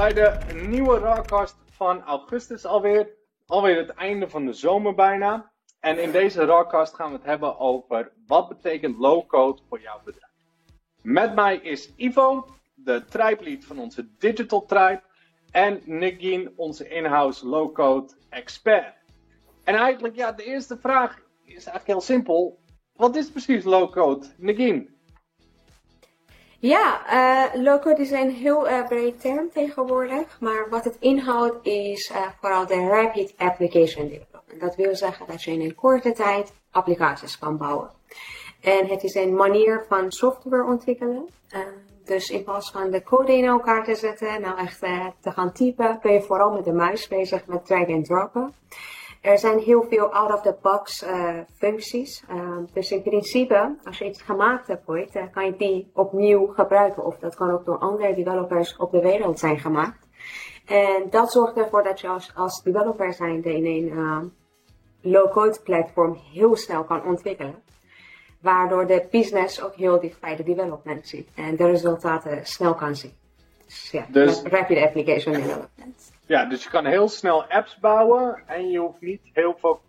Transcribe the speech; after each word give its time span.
bij 0.00 0.12
de 0.12 0.54
nieuwe 0.54 0.98
Rawcast 0.98 1.56
van 1.70 2.02
augustus 2.02 2.64
alweer. 2.64 3.08
Alweer 3.46 3.76
het 3.76 3.90
einde 3.90 4.28
van 4.28 4.46
de 4.46 4.52
zomer 4.52 4.94
bijna. 4.94 5.50
En 5.80 6.02
in 6.02 6.10
deze 6.10 6.44
Rawcast 6.44 6.94
gaan 6.94 7.10
we 7.10 7.16
het 7.16 7.26
hebben 7.26 7.58
over 7.58 8.12
wat 8.26 8.48
betekent 8.48 8.98
low-code 8.98 9.62
voor 9.68 9.80
jouw 9.80 10.00
bedrijf. 10.04 10.32
Met 11.02 11.34
mij 11.34 11.56
is 11.56 11.92
Ivo, 11.96 12.46
de 12.74 13.04
tribe 13.04 13.62
van 13.62 13.78
onze 13.78 14.08
Digital 14.18 14.64
Tribe. 14.64 15.02
En 15.50 15.80
Nagin, 15.84 16.52
onze 16.56 16.88
in-house 16.88 17.46
low-code 17.46 18.12
expert. 18.28 18.94
En 19.64 19.74
eigenlijk, 19.74 20.16
ja, 20.16 20.32
de 20.32 20.44
eerste 20.44 20.78
vraag 20.78 21.18
is 21.44 21.54
eigenlijk 21.54 21.86
heel 21.86 22.00
simpel. 22.00 22.58
Wat 22.92 23.16
is 23.16 23.30
precies 23.30 23.64
low-code? 23.64 24.26
Nagin? 24.36 24.99
Ja, 26.60 27.00
uh, 27.54 27.62
low-code 27.62 28.00
is 28.00 28.10
een 28.10 28.30
heel 28.30 28.68
uh, 28.68 28.86
breed 28.86 29.20
term 29.20 29.50
tegenwoordig, 29.52 30.40
maar 30.40 30.66
wat 30.70 30.84
het 30.84 30.96
inhoudt 30.98 31.66
is 31.66 32.10
uh, 32.10 32.16
vooral 32.40 32.66
de 32.66 32.86
rapid 32.86 33.34
application 33.36 34.08
development. 34.08 34.60
Dat 34.60 34.76
wil 34.76 34.96
zeggen 34.96 35.26
dat 35.26 35.42
je 35.42 35.50
in 35.50 35.60
een 35.60 35.74
korte 35.74 36.12
tijd 36.12 36.52
applicaties 36.70 37.38
kan 37.38 37.56
bouwen. 37.56 37.90
En 38.60 38.86
het 38.86 39.02
is 39.02 39.14
een 39.14 39.34
manier 39.34 39.84
van 39.88 40.12
software 40.12 40.64
ontwikkelen. 40.64 41.28
dus 42.04 42.30
in 42.30 42.44
plaats 42.44 42.70
van 42.70 42.90
de 42.90 43.02
code 43.02 43.36
in 43.36 43.44
elkaar 43.44 43.84
te 43.84 43.94
zetten, 43.94 44.40
nou 44.40 44.58
echt 44.58 44.78
te 45.20 45.30
gaan 45.30 45.52
typen, 45.52 45.98
ben 46.02 46.12
je 46.12 46.22
vooral 46.22 46.52
met 46.52 46.64
de 46.64 46.72
muis 46.72 47.08
bezig 47.08 47.46
met 47.46 47.66
drag 47.66 47.86
en 47.86 48.02
droppen. 48.02 48.54
Er 49.20 49.38
zijn 49.38 49.58
heel 49.58 49.82
veel 49.88 50.12
out-of-the-box 50.12 51.02
uh, 51.02 51.38
functies. 51.56 52.24
Uh, 52.30 52.56
dus 52.72 52.90
in 52.90 53.02
principe, 53.02 53.76
als 53.84 53.98
je 53.98 54.04
iets 54.04 54.22
gemaakt 54.22 54.66
hebt 54.66 54.88
ooit, 54.88 55.14
uh, 55.14 55.22
kan 55.32 55.44
je 55.44 55.56
die 55.56 55.90
opnieuw 55.94 56.46
gebruiken. 56.46 57.04
Of 57.04 57.18
dat 57.18 57.34
kan 57.34 57.50
ook 57.50 57.64
door 57.64 57.78
andere 57.78 58.14
developers 58.14 58.76
op 58.76 58.90
de 58.90 59.00
wereld 59.00 59.38
zijn 59.38 59.58
gemaakt. 59.58 60.08
En 60.66 61.06
dat 61.10 61.32
zorgt 61.32 61.56
ervoor 61.56 61.82
dat 61.82 62.00
je 62.00 62.08
als, 62.08 62.32
als 62.34 62.62
developer 62.62 63.12
zijnde 63.12 63.54
in 63.54 63.66
een 63.66 64.32
low-code 65.00 65.60
platform 65.64 66.18
heel 66.32 66.56
snel 66.56 66.84
kan 66.84 67.04
ontwikkelen. 67.04 67.62
Waardoor 68.40 68.86
de 68.86 69.06
business 69.10 69.62
ook 69.62 69.74
heel 69.74 70.00
dicht 70.00 70.20
bij 70.20 70.36
de 70.36 70.42
development 70.42 71.08
zit. 71.08 71.28
En 71.34 71.56
de 71.56 71.66
resultaten 71.66 72.46
snel 72.46 72.74
kan 72.74 72.96
zien. 72.96 73.12
Dus 73.66 73.90
ja, 73.90 74.06
dus, 74.08 74.42
rapid 74.42 74.78
application 74.78 75.34
development. 75.34 76.09
Ja, 76.30 76.44
dus 76.44 76.64
je 76.64 76.70
kan 76.70 76.84
heel 76.84 77.08
snel 77.08 77.44
apps 77.44 77.78
bouwen 77.78 78.42
en 78.46 78.68
je 78.68 78.78
hoeft 78.78 79.00
niet 79.00 79.20
heel 79.32 79.54
veel 79.58 79.80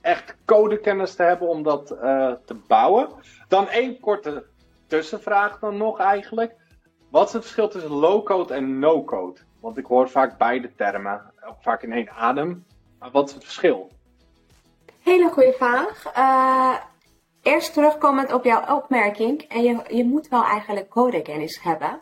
echt 0.00 0.36
codekennis 0.44 1.14
te 1.14 1.22
hebben 1.22 1.48
om 1.48 1.62
dat 1.62 1.90
uh, 1.90 2.32
te 2.44 2.54
bouwen. 2.66 3.08
Dan 3.48 3.68
één 3.68 4.00
korte 4.00 4.46
tussenvraag 4.86 5.58
dan 5.58 5.76
nog 5.76 5.98
eigenlijk. 5.98 6.54
Wat 7.10 7.26
is 7.26 7.32
het 7.32 7.42
verschil 7.42 7.68
tussen 7.68 7.90
low-code 7.90 8.54
en 8.54 8.78
no-code? 8.78 9.40
Want 9.60 9.78
ik 9.78 9.86
hoor 9.86 10.08
vaak 10.08 10.38
beide 10.38 10.74
termen, 10.74 11.32
vaak 11.60 11.82
in 11.82 11.92
één 11.92 12.10
adem. 12.10 12.64
Maar 12.98 13.10
wat 13.10 13.28
is 13.28 13.34
het 13.34 13.44
verschil? 13.44 13.90
Hele 15.02 15.28
goede 15.28 15.52
vraag. 15.52 16.16
Uh, 16.16 16.76
eerst 17.42 17.72
terugkomend 17.72 18.32
op 18.32 18.44
jouw 18.44 18.76
opmerking. 18.76 19.42
En 19.42 19.62
je, 19.62 19.84
je 19.88 20.04
moet 20.04 20.28
wel 20.28 20.44
eigenlijk 20.44 20.88
codekennis 20.88 21.62
hebben. 21.62 22.00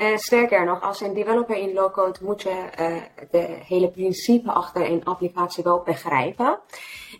Uh, 0.00 0.16
sterker 0.16 0.64
nog, 0.64 0.82
als 0.82 1.00
een 1.00 1.14
developer 1.14 1.56
in 1.56 1.72
low-code 1.72 2.18
moet 2.22 2.42
je 2.42 2.64
uh, 2.80 2.96
de 3.30 3.58
hele 3.66 3.88
principe 3.88 4.52
achter 4.52 4.90
een 4.90 5.04
applicatie 5.04 5.64
wel 5.64 5.82
begrijpen. 5.84 6.58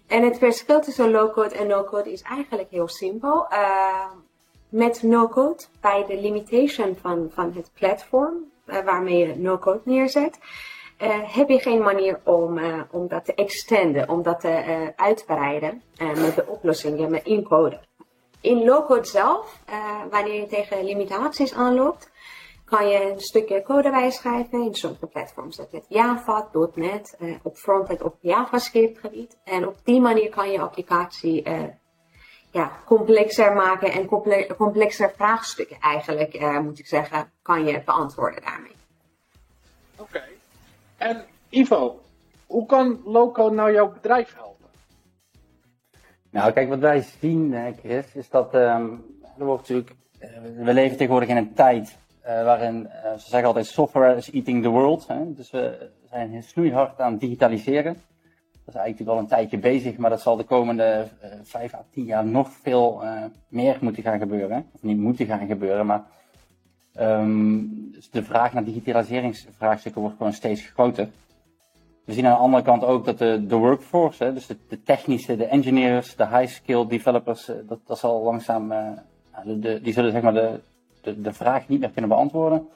En 0.06 0.22
het 0.22 0.38
verschil 0.38 0.80
tussen 0.80 1.10
low-code 1.10 1.54
en 1.54 1.66
no-code 1.66 2.12
is 2.12 2.22
eigenlijk 2.22 2.70
heel 2.70 2.88
simpel. 2.88 3.46
Uh, 3.52 4.04
met 4.68 5.02
no-code, 5.02 5.62
bij 5.80 6.04
de 6.06 6.20
limitation 6.20 6.96
van, 7.00 7.30
van 7.32 7.52
het 7.54 7.70
platform 7.74 8.34
waarmee 8.64 9.26
je 9.26 9.36
no-code 9.36 9.80
neerzet, 9.84 10.38
heb 11.26 11.48
je 11.48 11.58
geen 11.58 11.82
manier 11.82 12.20
om, 12.22 12.60
om 12.90 13.08
dat 13.08 13.24
te 13.24 13.34
extenden, 13.34 14.08
om 14.08 14.22
dat 14.22 14.40
te 14.40 14.92
uitbreiden 14.96 15.82
met 15.98 16.34
de 16.34 16.46
oplossingen, 16.46 17.10
met 17.10 17.24
incoden. 17.24 17.80
In 18.40 18.64
low-code 18.64 19.04
zelf, 19.04 19.58
wanneer 20.10 20.40
je 20.40 20.46
tegen 20.46 20.84
limitaties 20.84 21.54
aanloopt, 21.54 22.10
kan 22.66 22.88
je 22.88 23.10
een 23.12 23.20
stukje 23.20 23.62
code 23.62 23.90
bijschrijven. 23.90 24.62
In 24.62 24.74
sommige 24.74 25.06
platforms 25.06 25.56
dat 25.56 25.72
het 25.72 25.84
Java, 25.88 26.48
.NET, 26.74 27.16
uh, 27.20 27.34
op 27.42 27.56
frontend 27.56 28.02
op 28.02 28.16
JavaScript 28.20 28.98
gebied. 28.98 29.38
En 29.44 29.66
op 29.66 29.76
die 29.84 30.00
manier 30.00 30.28
kan 30.28 30.50
je 30.50 30.60
applicatie 30.60 31.48
uh, 31.48 31.62
ja, 32.50 32.70
complexer 32.84 33.52
maken 33.52 33.92
en 33.92 34.06
comple 34.06 34.54
complexer 34.56 35.12
vraagstukken 35.16 35.76
eigenlijk, 35.80 36.34
uh, 36.34 36.58
moet 36.58 36.78
ik 36.78 36.86
zeggen, 36.86 37.30
kan 37.42 37.64
je 37.64 37.82
beantwoorden 37.84 38.42
daarmee. 38.42 38.74
Oké. 39.96 40.02
Okay. 40.02 40.28
En 40.96 41.24
Ivo, 41.48 42.00
hoe 42.46 42.66
kan 42.66 43.00
Loco 43.04 43.48
nou 43.48 43.72
jouw 43.72 43.92
bedrijf 43.92 44.34
helpen? 44.34 44.68
Nou, 46.30 46.52
kijk, 46.52 46.68
wat 46.68 46.78
wij 46.78 47.04
zien, 47.20 47.74
Chris, 47.82 48.14
is 48.14 48.28
dat 48.28 48.54
um, 48.54 49.04
er 49.38 49.44
wordt 49.44 49.60
natuurlijk, 49.60 49.94
we 50.56 50.72
leven 50.72 50.96
tegenwoordig 50.96 51.28
in 51.28 51.36
een 51.36 51.54
tijd 51.54 51.96
uh, 52.26 52.44
waarin, 52.44 52.88
uh, 53.04 53.12
ze 53.12 53.28
zeggen 53.28 53.48
altijd, 53.48 53.66
software 53.66 54.16
is 54.16 54.30
eating 54.30 54.62
the 54.62 54.68
world. 54.68 55.06
Hè? 55.06 55.34
Dus 55.34 55.50
we 55.50 55.90
zijn 56.10 56.42
snoeihard 56.42 57.00
aan 57.00 57.16
digitaliseren. 57.16 57.96
Dat 58.64 58.74
is 58.74 58.80
eigenlijk 58.80 59.10
wel 59.10 59.18
een 59.18 59.26
tijdje 59.26 59.58
bezig, 59.58 59.96
maar 59.96 60.10
dat 60.10 60.20
zal 60.20 60.36
de 60.36 60.44
komende 60.44 61.06
uh, 61.24 61.30
vijf 61.42 61.74
à 61.74 61.84
tien 61.90 62.04
jaar 62.04 62.26
nog 62.26 62.50
veel 62.50 63.02
meer 63.48 63.78
moeten 63.80 64.02
gaan 64.02 64.18
gebeuren. 64.18 64.66
Of 64.72 64.82
niet 64.82 64.98
moeten 64.98 65.26
gaan 65.26 65.46
gebeuren, 65.46 65.86
maar 65.86 66.04
um, 67.00 67.90
dus 67.92 68.10
de 68.10 68.22
vraag 68.22 68.52
naar 68.52 68.64
digitaliseringsvraagstukken 68.64 70.00
wordt 70.00 70.16
gewoon 70.16 70.32
steeds 70.32 70.66
groter. 70.66 71.08
We 72.04 72.12
zien 72.12 72.26
aan 72.26 72.32
de 72.32 72.38
andere 72.38 72.62
kant 72.62 72.84
ook 72.84 73.04
dat 73.04 73.18
de, 73.18 73.56
workforce, 73.56 74.24
hè, 74.24 74.32
dus 74.32 74.46
de, 74.46 74.82
technische, 74.82 75.36
de 75.36 75.44
engineers, 75.44 76.16
de 76.16 76.26
high-skill 76.26 76.86
developers, 76.86 77.50
dat, 77.66 77.78
dat 77.86 77.98
zal 77.98 78.22
langzaam, 78.22 78.72
die 79.82 79.92
zullen 79.92 80.12
zeg 80.12 80.22
maar 80.22 80.34
de, 80.34 80.60
de, 81.14 81.32
vraag 81.32 81.68
niet 81.68 81.80
meer 81.80 81.90
kunnen 81.90 82.10
beantwoorden. 82.10 82.68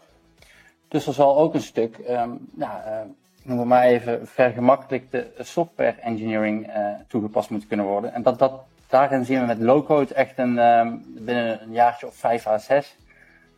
Dus 0.89 1.07
er 1.07 1.13
zal 1.13 1.39
ook 1.39 1.55
een 1.55 1.61
stuk, 1.61 1.99
um, 1.99 2.49
nou, 2.55 2.73
uh, 2.87 3.01
noem 3.43 3.59
het 3.59 3.69
maar 3.69 3.83
even, 3.83 4.27
vergemakkelijkte 4.27 5.31
software 5.39 5.95
engineering 6.01 6.67
uh, 6.67 6.93
toegepast 7.09 7.51
moeten 7.51 7.69
kunnen 7.69 7.87
worden. 7.87 8.13
En 8.13 8.23
dat, 8.23 8.39
dat, 8.39 8.53
daarin 8.89 9.25
zien 9.25 9.41
we 9.41 9.47
met 9.47 9.59
low-code 9.59 10.15
echt 10.15 10.39
een, 10.39 10.59
um, 10.59 11.05
binnen 11.19 11.63
een 11.63 11.73
jaartje 11.73 12.07
of 12.07 12.15
vijf 12.15 12.47
à 12.47 12.59
zes. 12.59 12.97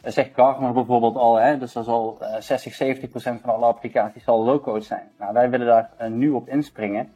Uh, 0.04 0.10
zegt 0.10 0.30
Gartner 0.34 0.72
bijvoorbeeld 0.72 1.16
al, 1.16 1.36
hè, 1.36 1.58
dus 1.58 1.72
dat 1.72 1.84
zal 1.84 2.18
60, 2.38 2.74
70 2.74 3.10
procent 3.10 3.40
van 3.40 3.54
alle 3.54 3.66
applicaties 3.66 4.24
zal 4.24 4.44
low-code 4.44 4.84
zijn. 4.84 5.10
Nou, 5.18 5.32
wij 5.32 5.50
willen 5.50 5.66
daar 5.66 6.10
nu 6.10 6.30
op 6.30 6.48
inspringen, 6.48 7.12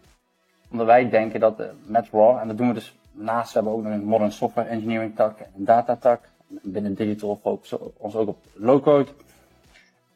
omdat 0.71 0.87
wij 0.87 1.09
denken 1.09 1.41
dat 1.41 1.63
met 1.87 2.09
RAW, 2.13 2.39
en 2.39 2.49
dat 2.49 2.57
doen 2.57 2.69
we 2.69 2.75
dus 2.75 2.97
naast, 3.17 3.53
we 3.53 3.59
hebben 3.59 3.73
ook 3.73 3.83
nog 3.83 3.93
een 3.93 4.05
modern 4.05 4.33
software 4.33 4.69
engineering 4.69 5.17
tak 5.17 5.39
en 5.39 5.51
een 5.57 5.65
data 5.65 5.97
tak 5.97 6.21
binnen 6.49 6.95
digital 6.95 7.39
focussen 7.43 7.99
ons 7.99 8.15
ook 8.15 8.29
op 8.29 8.45
low-code. 8.55 9.11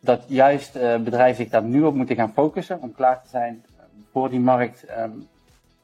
Dat 0.00 0.24
juist 0.26 0.76
uh, 0.76 0.96
bedrijven 0.96 1.42
zich 1.42 1.52
daar 1.52 1.62
nu 1.62 1.82
op 1.82 1.94
moeten 1.94 2.16
gaan 2.16 2.32
focussen 2.32 2.80
om 2.80 2.92
klaar 2.92 3.22
te 3.22 3.28
zijn 3.28 3.64
voor 4.12 4.30
die 4.30 4.40
markt 4.40 4.84
um, 4.98 5.28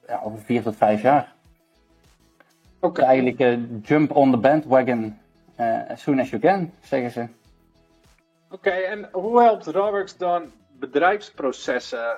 ja, 0.07 0.21
over 0.25 0.39
vier 0.39 0.63
tot 0.63 0.77
vijf 0.77 1.03
jaar. 1.03 1.35
Ook 2.81 2.99
eigenlijk 2.99 3.41
uh, 3.41 3.59
jump 3.83 4.11
on 4.11 4.31
the 4.31 4.37
bandwagon 4.37 5.19
uh, 5.61 5.91
as 5.91 6.03
soon 6.03 6.21
as 6.21 6.31
you 6.31 6.43
can, 6.43 6.73
zeggen 6.83 7.11
ze. 7.11 7.21
Oké, 7.21 8.55
okay, 8.55 8.83
en 8.83 9.09
hoe 9.13 9.43
helpt 9.43 9.67
Rawworks 9.67 10.17
dan 10.17 10.53
bedrijfsprocessen 10.79 12.17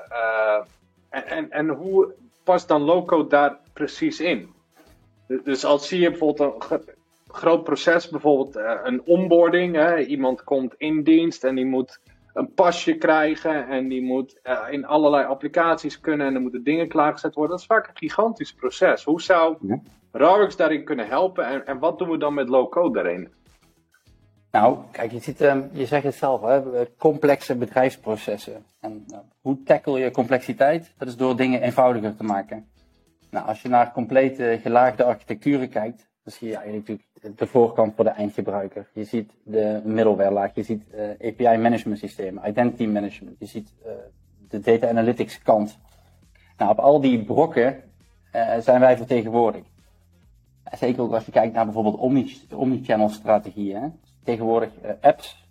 en, 1.08 1.26
en, 1.26 1.50
en 1.50 1.68
hoe 1.68 2.14
past 2.44 2.68
dan 2.68 2.82
low-code 2.82 3.28
daar 3.28 3.58
precies 3.72 4.20
in? 4.20 4.52
Dus 5.44 5.64
als 5.64 5.88
zie 5.88 6.00
je 6.00 6.10
bijvoorbeeld 6.10 6.70
een 6.70 6.80
groot 7.28 7.64
proces, 7.64 8.08
bijvoorbeeld 8.08 8.56
uh, 8.56 8.72
een 8.82 9.02
onboarding. 9.04 9.74
Hè? 9.74 9.98
Iemand 9.98 10.44
komt 10.44 10.74
in 10.76 11.02
dienst 11.02 11.44
en 11.44 11.54
die 11.54 11.66
moet 11.66 12.00
een 12.32 12.52
pasje 12.54 12.94
krijgen 12.94 13.68
en 13.68 13.88
die 13.88 14.02
moet 14.02 14.40
uh, 14.44 14.60
in 14.70 14.86
allerlei 14.86 15.24
applicaties 15.24 16.00
kunnen 16.00 16.26
en 16.26 16.34
er 16.34 16.40
moeten 16.40 16.64
dingen 16.64 16.88
klaargezet 16.88 17.34
worden. 17.34 17.52
Dat 17.52 17.60
is 17.60 17.66
vaak 17.66 17.88
een 17.88 17.96
gigantisch 17.96 18.54
proces. 18.54 19.04
Hoe 19.04 19.22
zou 19.22 19.56
ja. 20.12 20.48
daarin 20.56 20.84
kunnen 20.84 21.08
helpen 21.08 21.46
en, 21.46 21.66
en 21.66 21.78
wat 21.78 21.98
doen 21.98 22.10
we 22.10 22.18
dan 22.18 22.34
met 22.34 22.48
low-code 22.48 23.02
daarin? 23.02 23.28
Nou, 24.50 24.78
kijk, 24.92 25.12
je, 25.12 25.18
ziet, 25.18 25.40
um, 25.40 25.70
je 25.72 25.86
zegt 25.86 26.04
het 26.04 26.14
zelf, 26.14 26.42
hè, 26.42 26.62
complexe 26.96 27.56
bedrijfsprocessen. 27.56 28.64
En 28.80 29.04
uh, 29.10 29.18
hoe 29.40 29.62
tackle 29.62 29.98
je 29.98 30.10
complexiteit? 30.10 30.94
Dat 30.98 31.08
is 31.08 31.16
door 31.16 31.36
dingen 31.36 31.62
eenvoudiger 31.62 32.16
te 32.16 32.24
maken. 32.24 32.68
Nou, 33.30 33.46
als 33.46 33.62
je 33.62 33.68
naar 33.68 33.92
complete 33.92 34.58
gelaagde 34.62 35.04
architecturen 35.04 35.68
kijkt, 35.68 36.08
dan 36.22 36.32
zie 36.32 36.48
je 36.48 36.56
eigenlijk 36.56 37.02
de 37.36 37.46
voorkant 37.46 37.94
voor 37.94 38.04
de 38.04 38.10
eindgebruiker. 38.10 38.88
Je 38.92 39.04
ziet 39.04 39.32
de 39.42 39.80
middleware 39.84 40.30
laag, 40.30 40.54
je 40.54 40.62
ziet 40.62 40.90
eh, 40.90 41.28
API 41.28 41.58
management 41.58 41.98
systemen, 41.98 42.48
identity 42.48 42.86
management, 42.86 43.36
je 43.38 43.46
ziet 43.46 43.74
uh, 43.86 43.92
de 44.48 44.60
data 44.60 44.88
analytics 44.88 45.42
kant. 45.42 45.78
Nou, 46.56 46.70
op 46.70 46.78
al 46.78 47.00
die 47.00 47.24
brokken 47.24 47.82
uh, 48.34 48.58
zijn 48.58 48.80
wij 48.80 48.96
vertegenwoordigd. 48.96 49.70
Zeker 50.72 51.02
ook 51.02 51.12
als 51.12 51.24
je 51.24 51.32
kijkt 51.32 51.54
naar 51.54 51.64
bijvoorbeeld 51.64 51.96
omni-channel 52.52 53.08
strategieën. 53.08 54.00
Tegenwoordig 54.24 54.70
apps 55.00 55.46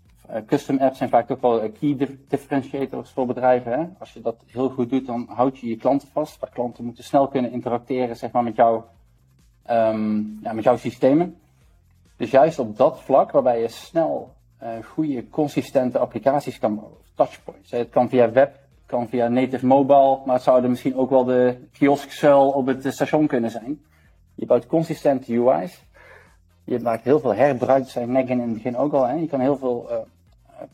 custom 0.46 0.78
apps 0.78 0.98
zijn 0.98 1.10
vaak 1.10 1.32
ook 1.32 1.42
wel 1.42 1.72
key 1.72 2.18
differentiators 2.28 3.10
voor 3.10 3.26
bedrijven. 3.26 3.80
Hè? 3.80 3.86
Als 4.00 4.14
je 4.14 4.22
dat 4.22 4.44
heel 4.46 4.70
goed 4.70 4.90
doet, 4.90 5.06
dan 5.06 5.26
houd 5.30 5.58
je 5.58 5.68
je 5.68 5.76
klanten 5.76 6.08
vast. 6.08 6.50
Klanten 6.50 6.84
moeten 6.84 7.04
snel 7.04 7.28
kunnen 7.28 7.52
interacteren 7.52 8.18
zeg 8.18 8.32
maar, 8.32 8.44
met, 8.44 8.56
jou, 8.56 8.84
ehm, 9.64 10.22
ja, 10.42 10.54
met 10.54 10.64
jouw 10.64 10.78
systemen. 10.78 11.36
Dus 12.18 12.32
juist 12.32 12.60
op 12.60 12.78
dat 12.78 13.02
vlak, 13.02 13.32
waarbij 13.32 13.62
je 13.62 13.68
snel 13.68 14.36
goede, 14.84 15.30
consistente 15.30 15.98
applicaties 15.98 16.60
kan 16.60 16.76
bouwen, 16.76 16.98
touchpoints. 17.16 17.72
Het 17.72 17.90
kan 17.90 18.10
via 18.10 18.32
web, 18.32 18.54
het 18.54 18.86
kan 18.86 19.08
via 19.08 19.28
native 19.28 19.66
mobile, 19.66 20.20
maar 20.26 20.36
het 20.36 20.44
zouden 20.44 20.70
misschien 20.70 20.96
ook 20.96 21.10
wel 21.10 21.24
de 21.24 21.68
kioskzuil 21.72 22.50
op 22.50 22.66
het 22.66 22.94
station 22.94 23.28
kunnen 23.28 23.52
zijn. 23.52 23.82
Je 24.36 24.46
bouwt 24.46 24.68
consistente 24.68 25.34
UI's 25.34 25.86
je 26.68 26.80
maakt 26.80 27.04
heel 27.04 27.20
veel 27.20 27.34
herbruik, 27.34 27.90
zei 27.90 28.06
Megan 28.06 28.40
in 28.40 28.40
het 28.40 28.54
begin 28.54 28.78
ook 28.78 28.94
al. 28.94 29.08
Hè? 29.08 29.14
Je 29.14 29.28
kan 29.28 29.40
heel 29.40 29.58
veel 29.58 29.88
uh, 29.92 29.98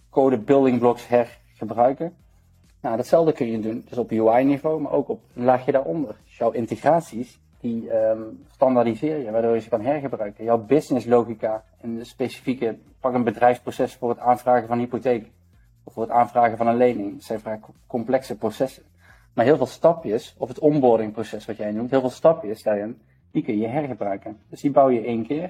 code 0.10 0.38
building 0.38 0.80
blocks 0.80 1.08
hergebruiken. 1.08 2.14
Nou, 2.82 2.98
datzelfde 2.98 3.32
kun 3.32 3.52
je 3.52 3.60
doen, 3.60 3.86
dus 3.90 3.98
op 3.98 4.12
UI-niveau, 4.12 4.82
maar 4.82 4.92
ook 4.92 5.10
op 5.10 5.22
een 5.34 5.44
laagje 5.44 5.72
daaronder. 5.72 6.16
Dus 6.26 6.38
jouw 6.38 6.52
integraties, 6.52 7.40
die 7.64 7.96
um, 7.96 8.44
standaardiseer 8.52 9.18
je, 9.18 9.32
waardoor 9.32 9.54
je 9.54 9.62
ze 9.62 9.70
kan 9.70 9.82
hergebruiken. 9.82 10.44
Jouw 10.44 10.58
business 10.58 11.06
logica 11.06 11.64
de 11.82 12.04
specifieke, 12.04 12.78
pak 13.00 13.14
een 13.14 13.24
bedrijfsproces 13.24 13.96
voor 13.96 14.10
het 14.10 14.20
aanvragen 14.20 14.68
van 14.68 14.78
hypotheek. 14.78 15.32
Of 15.84 15.94
voor 15.94 16.04
het 16.04 16.12
aanvragen 16.12 16.58
van 16.58 16.68
een 16.68 16.78
lening. 16.78 17.14
Dat 17.14 17.24
zijn 17.24 17.40
vrij 17.40 17.60
complexe 17.88 18.38
processen. 18.38 18.84
Maar 19.34 19.46
heel 19.46 19.58
veel 19.58 19.66
stapjes, 19.66 20.36
of 20.38 20.48
het 20.48 20.60
onboardingproces 20.60 21.46
wat 21.46 21.58
jij 21.58 21.72
noemt, 21.72 21.90
heel 21.90 22.00
veel 22.00 22.10
stapjes 22.10 22.64
daarin, 22.64 23.02
die 23.32 23.44
kun 23.44 23.58
je 23.58 23.68
hergebruiken. 23.68 24.38
Dus 24.50 24.62
die 24.62 24.72
bouw 24.72 24.90
je 24.90 25.06
één 25.06 25.26
keer. 25.26 25.50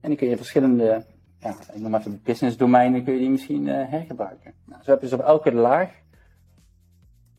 En 0.00 0.08
die 0.08 0.16
kun 0.16 0.28
je 0.28 0.36
verschillende, 0.36 1.04
ja, 1.38 1.54
ik 1.72 1.80
noem 1.80 1.90
maar 1.90 2.00
even 2.00 2.20
business 2.24 2.56
domeinen, 2.56 3.04
kun 3.04 3.12
je 3.12 3.18
die 3.18 3.30
misschien 3.30 3.66
uh, 3.66 3.88
hergebruiken. 3.88 4.54
Nou, 4.64 4.82
zo 4.82 4.90
heb 4.90 5.00
je 5.00 5.08
dus 5.08 5.18
op 5.18 5.24
elke 5.24 5.52
laag, 5.52 5.90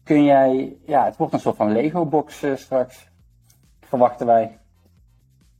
kun 0.03 0.23
jij, 0.23 0.77
ja, 0.85 1.05
het 1.05 1.17
wordt 1.17 1.33
een 1.33 1.39
soort 1.39 1.55
van 1.55 1.71
Lego-box 1.71 2.43
uh, 2.43 2.55
straks, 2.55 3.09
verwachten 3.87 4.25
wij. 4.25 4.59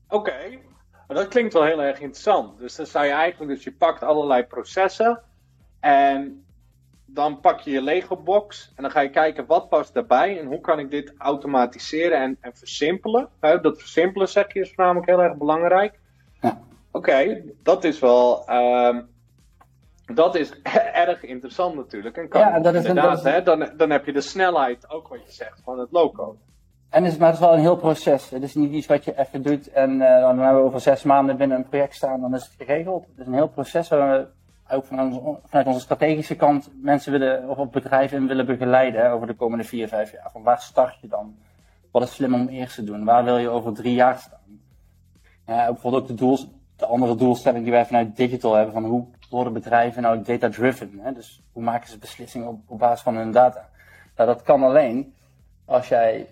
Oké, 0.08 0.16
okay. 0.16 0.62
dat 1.06 1.28
klinkt 1.28 1.52
wel 1.52 1.64
heel 1.64 1.82
erg 1.82 2.00
interessant. 2.00 2.58
Dus 2.58 2.76
dan 2.76 2.86
zou 2.86 3.04
je 3.04 3.12
eigenlijk, 3.12 3.50
dus 3.50 3.64
je 3.64 3.72
pakt 3.72 4.02
allerlei 4.02 4.42
processen 4.42 5.22
en 5.80 6.46
dan 7.06 7.40
pak 7.40 7.60
je 7.60 7.70
je 7.70 7.82
Lego-box 7.82 8.72
en 8.76 8.82
dan 8.82 8.92
ga 8.92 9.00
je 9.00 9.10
kijken 9.10 9.46
wat 9.46 9.68
past 9.68 9.94
daarbij 9.94 10.40
en 10.40 10.46
hoe 10.46 10.60
kan 10.60 10.78
ik 10.78 10.90
dit 10.90 11.14
automatiseren 11.18 12.20
en, 12.20 12.36
en 12.40 12.56
versimpelen. 12.56 13.28
dat 13.40 13.78
versimpelen, 13.78 14.28
zeg 14.28 14.52
je, 14.52 14.60
is 14.60 14.74
namelijk 14.74 15.06
heel 15.06 15.22
erg 15.22 15.36
belangrijk. 15.36 15.98
Ja. 16.40 16.60
Oké, 16.90 17.42
dat 17.62 17.84
is 17.84 17.98
wel. 17.98 18.50
Uh, 18.50 18.98
dat 20.14 20.34
is 20.34 20.60
erg 21.06 21.22
interessant 21.22 21.74
natuurlijk. 21.74 22.16
En 22.16 22.28
kan 22.28 22.40
ja, 22.40 22.60
dat 22.60 22.74
is 22.74 22.84
inderdaad, 22.84 23.22
hè, 23.22 23.42
dan, 23.42 23.70
dan 23.76 23.90
heb 23.90 24.04
je 24.04 24.12
de 24.12 24.20
snelheid, 24.20 24.90
ook 24.90 25.08
wat 25.08 25.24
je 25.24 25.32
zegt, 25.32 25.60
van 25.64 25.78
het 25.78 25.90
loco. 25.90 26.38
En 26.90 27.04
is, 27.04 27.16
maar 27.16 27.28
het 27.28 27.36
is 27.36 27.44
wel 27.44 27.54
een 27.54 27.60
heel 27.60 27.76
proces. 27.76 28.30
Het 28.30 28.42
is 28.42 28.54
niet 28.54 28.72
iets 28.72 28.86
wat 28.86 29.04
je 29.04 29.18
even 29.18 29.42
doet 29.42 29.70
en 29.70 29.90
uh, 29.90 30.20
dan 30.20 30.38
hebben 30.38 30.62
we 30.62 30.66
over 30.66 30.80
zes 30.80 31.02
maanden 31.02 31.36
binnen 31.36 31.56
een 31.56 31.68
project 31.68 31.94
staan, 31.94 32.20
dan 32.20 32.34
is 32.34 32.42
het 32.44 32.54
geregeld. 32.56 33.06
Het 33.06 33.18
is 33.18 33.26
een 33.26 33.34
heel 33.34 33.48
proces 33.48 33.88
waar 33.88 34.18
we 34.18 34.26
ook 34.74 34.84
vanuit 34.84 35.14
onze, 35.14 35.38
vanuit 35.44 35.66
onze 35.66 35.80
strategische 35.80 36.36
kant 36.36 36.70
mensen 36.82 37.12
willen, 37.12 37.48
of 37.48 37.70
bedrijven 37.70 38.26
willen 38.26 38.46
begeleiden 38.46 39.10
over 39.10 39.26
de 39.26 39.34
komende 39.34 39.64
vier, 39.64 39.88
vijf 39.88 40.12
jaar. 40.12 40.30
Van 40.32 40.42
waar 40.42 40.60
start 40.60 41.00
je 41.00 41.08
dan? 41.08 41.36
Wat 41.90 42.02
is 42.02 42.14
slim 42.14 42.34
om 42.34 42.48
eerst 42.48 42.74
te 42.74 42.84
doen? 42.84 43.04
Waar 43.04 43.24
wil 43.24 43.38
je 43.38 43.48
over 43.48 43.74
drie 43.74 43.94
jaar 43.94 44.18
staan? 44.18 44.60
Ja, 45.46 45.66
bijvoorbeeld 45.66 46.02
ook 46.02 46.08
de 46.08 46.14
doels, 46.14 46.48
de 46.76 46.86
andere 46.86 47.14
doelstelling 47.14 47.62
die 47.62 47.72
wij 47.72 47.86
vanuit 47.86 48.16
digital 48.16 48.54
hebben, 48.54 48.72
van 48.72 48.84
hoe 48.84 49.06
worden 49.30 49.52
bedrijven 49.52 50.02
nou 50.02 50.22
data-driven? 50.22 51.14
Dus 51.14 51.42
hoe 51.52 51.62
maken 51.62 51.88
ze 51.88 51.98
beslissingen 51.98 52.48
op, 52.48 52.60
op 52.66 52.78
basis 52.78 53.02
van 53.02 53.16
hun 53.16 53.32
data? 53.32 53.68
Nou, 54.16 54.28
dat 54.28 54.42
kan 54.42 54.62
alleen 54.62 55.14
als 55.64 55.88
jij, 55.88 56.26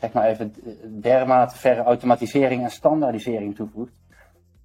zeg 0.00 0.12
maar 0.12 0.28
even, 0.28 0.54
dermate 1.00 1.56
verre 1.56 1.82
automatisering 1.82 2.62
en 2.62 2.70
standaardisering 2.70 3.54
toevoegt. 3.54 3.92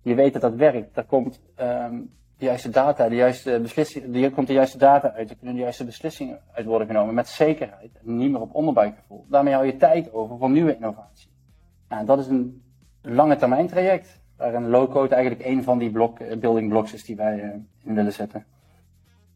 Je 0.01 0.15
weet 0.15 0.33
dat 0.33 0.41
dat 0.41 0.55
werkt. 0.55 0.95
Daar 0.95 1.05
komt 1.05 1.41
um, 1.59 2.11
de 2.37 2.45
juiste 2.45 2.69
data, 2.69 3.09
de 3.09 3.15
juiste 3.15 3.59
beslissing, 3.61 4.23
er 4.23 4.31
komt 4.31 4.47
de 4.47 4.53
juiste 4.53 4.77
data 4.77 5.11
uit. 5.11 5.29
Er 5.29 5.35
kunnen 5.35 5.55
de 5.55 5.61
juiste 5.61 5.85
beslissingen 5.85 6.39
uit 6.51 6.65
worden 6.65 6.87
genomen 6.87 7.13
met 7.13 7.27
zekerheid 7.27 7.91
en 7.93 8.17
niet 8.17 8.31
meer 8.31 8.41
op 8.41 8.55
onderbuikgevoel. 8.55 9.25
Daarmee 9.29 9.53
hou 9.53 9.65
je 9.65 9.77
tijd 9.77 10.13
over 10.13 10.37
voor 10.37 10.49
nieuwe 10.49 10.75
innovatie. 10.75 11.29
Nou, 11.89 12.05
dat 12.05 12.19
is 12.19 12.27
een 12.27 12.63
lange 13.01 13.35
termijn 13.35 13.67
traject. 13.67 14.21
Waar 14.37 14.53
een 14.53 14.69
low-code 14.69 15.15
eigenlijk 15.15 15.45
een 15.45 15.63
van 15.63 15.77
die 15.77 15.91
blok, 15.91 16.19
eh, 16.19 16.37
building 16.37 16.69
blocks 16.69 16.93
is 16.93 17.03
die 17.03 17.15
wij 17.15 17.39
eh, 17.41 17.49
in 17.83 17.95
willen 17.95 18.13
zetten. 18.13 18.45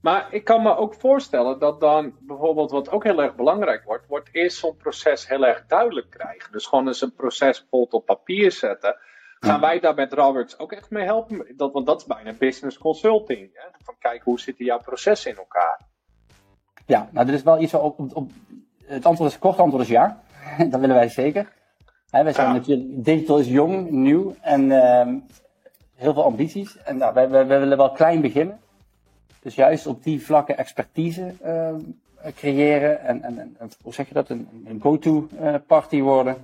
Maar 0.08 0.28
ik 0.30 0.44
kan 0.44 0.62
me 0.62 0.76
ook 0.76 0.94
voorstellen 0.94 1.60
dat 1.60 1.80
dan 1.80 2.14
bijvoorbeeld 2.20 2.72
wat 2.72 2.90
ook 2.92 3.04
heel 3.04 3.22
erg 3.22 3.36
belangrijk 3.36 3.84
wordt, 3.84 4.08
wordt 4.08 4.30
eerst 4.32 4.58
zo'n 4.58 4.76
proces 4.76 5.28
heel 5.28 5.46
erg 5.46 5.66
duidelijk 5.66 6.10
krijgen. 6.10 6.52
Dus 6.52 6.66
gewoon 6.66 6.88
eens 6.88 7.02
een 7.02 7.14
proces 7.14 7.66
op 7.70 8.02
papier 8.06 8.52
zetten. 8.52 8.98
Gaan 9.40 9.60
wij 9.60 9.80
daar 9.80 9.94
met 9.94 10.14
Roberts 10.14 10.60
ook 10.60 10.72
echt 10.72 10.90
mee 10.90 11.04
helpen? 11.04 11.54
Dat, 11.58 11.74
want 11.74 11.86
dat 11.86 12.02
is 12.02 12.08
bijna 12.08 12.34
business 12.34 12.78
consulting. 12.78 13.50
Hè? 13.54 13.68
Van 13.84 13.96
kijken 14.00 14.24
hoe 14.24 14.40
zitten 14.40 14.66
jouw 14.66 14.80
processen 14.80 15.32
in 15.32 15.38
elkaar. 15.38 15.82
Ja, 16.86 17.10
nou 17.12 17.26
dit 17.26 17.36
is 17.36 17.44
wel 17.44 17.62
iets 17.62 17.74
op, 17.74 18.00
op, 18.00 18.16
op 18.16 18.32
het 18.86 19.06
antwoord 19.06 19.32
is 19.32 19.40
kort 19.40 19.60
antwoord 19.60 19.84
is 19.84 19.90
ja. 19.90 20.22
dat 20.70 20.80
willen 20.80 20.96
wij 20.96 21.10
zeker. 21.10 21.54
Hè, 22.10 22.24
wij 22.24 22.34
zijn 22.34 22.54
natuurlijk, 22.54 23.06
digital 23.06 23.40
is 23.40 23.48
jong, 23.48 23.90
nieuw 23.90 24.36
en 24.42 24.62
uh, 24.62 25.08
heel 25.96 26.14
veel 26.14 26.24
ambities. 26.24 26.78
En 26.78 26.98
nou, 26.98 27.14
wij, 27.14 27.30
wij, 27.30 27.48
wij, 27.48 27.60
willen 27.60 27.78
wel 27.78 27.92
klein 27.92 28.22
beginnen. 28.22 28.60
Dus 29.48 29.56
juist 29.56 29.88
op 29.88 30.04
die 30.04 30.26
vlakken 30.26 30.58
expertise 30.58 31.34
uh, 31.46 31.76
creëren 32.36 33.02
en, 33.02 33.24
en, 33.24 33.56
en, 33.60 33.72
hoe 33.82 33.94
zeg 33.94 34.08
je 34.08 34.14
dat, 34.14 34.30
een, 34.30 34.48
een 34.66 34.82
go-to 34.82 35.28
uh, 35.42 35.56
party 35.68 36.02
worden. 36.02 36.36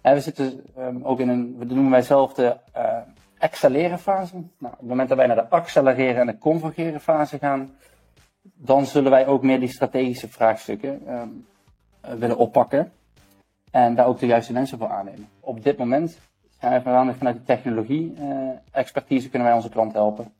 En 0.00 0.14
we 0.14 0.20
zitten 0.20 0.64
um, 0.78 1.04
ook 1.04 1.20
in 1.20 1.28
een, 1.28 1.56
we 1.58 1.64
noemen 1.64 1.90
wij 1.90 2.02
zelf 2.02 2.34
de 2.34 2.56
uh, 2.76 2.96
accelereren 3.38 3.98
fase. 3.98 4.34
Nou, 4.34 4.72
op 4.72 4.78
het 4.78 4.88
moment 4.88 5.08
dat 5.08 5.18
wij 5.18 5.26
naar 5.26 5.36
de 5.36 5.48
accelereren 5.48 6.20
en 6.20 6.26
de 6.26 6.38
convergeren 6.38 7.00
fase 7.00 7.38
gaan, 7.38 7.70
dan 8.42 8.86
zullen 8.86 9.10
wij 9.10 9.26
ook 9.26 9.42
meer 9.42 9.60
die 9.60 9.68
strategische 9.68 10.28
vraagstukken 10.28 11.02
um, 11.08 11.46
willen 12.18 12.36
oppakken. 12.36 12.92
En 13.70 13.94
daar 13.94 14.06
ook 14.06 14.18
de 14.18 14.26
juiste 14.26 14.52
mensen 14.52 14.78
voor 14.78 14.90
aannemen. 14.90 15.28
Op 15.40 15.62
dit 15.62 15.78
moment 15.78 16.18
zijn 16.60 16.82
we 16.82 17.14
vanuit 17.18 17.36
de 17.36 17.44
technologie 17.44 18.14
expertise 18.70 19.28
kunnen 19.28 19.48
wij 19.48 19.56
onze 19.56 19.70
klant 19.70 19.92
helpen. 19.92 20.32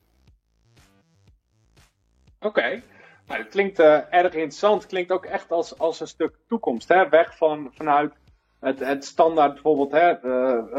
Oké. 2.45 2.83
Nou, 3.27 3.41
het 3.41 3.49
klinkt 3.49 3.79
uh, 3.79 4.15
erg 4.15 4.33
interessant. 4.33 4.87
Klinkt 4.87 5.13
ook 5.13 5.25
echt 5.25 5.51
als, 5.51 5.79
als 5.79 6.01
een 6.01 6.09
stuk 6.09 6.37
toekomst. 6.49 6.89
Hè? 6.89 7.09
Weg 7.09 7.37
van, 7.37 7.71
vanuit 7.73 8.13
het, 8.61 8.79
het 8.79 9.05
standaard 9.05 9.53
bijvoorbeeld, 9.53 9.93
hè, 9.93 10.25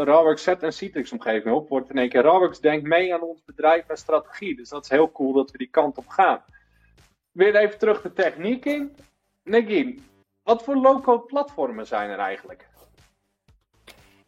uh, 0.05 0.35
zet 0.35 0.63
een 0.63 0.73
Citrix 0.73 1.11
omgeving 1.11 1.55
op. 1.55 1.69
Wordt 1.69 1.89
in 1.89 1.97
één 1.97 2.09
keer 2.09 2.21
Rawworks 2.21 2.59
denkt 2.59 2.87
mee 2.87 3.13
aan 3.13 3.21
ons 3.21 3.43
bedrijf 3.45 3.87
en 3.87 3.97
strategie. 3.97 4.55
Dus 4.55 4.69
dat 4.69 4.83
is 4.83 4.89
heel 4.89 5.11
cool 5.11 5.33
dat 5.33 5.51
we 5.51 5.57
die 5.57 5.69
kant 5.69 5.97
op 5.97 6.07
gaan. 6.07 6.43
Weer 7.31 7.55
even 7.55 7.79
terug 7.79 8.01
de 8.01 8.13
techniek 8.13 8.65
in. 8.65 8.95
Negin, 9.43 10.05
wat 10.43 10.63
voor 10.63 10.75
low-code 10.75 11.25
platformen 11.25 11.87
zijn 11.87 12.09
er 12.09 12.19
eigenlijk? 12.19 12.67